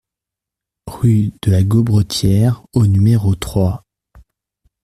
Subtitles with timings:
[0.87, 3.85] Rue de la Gaubretière au numéro trois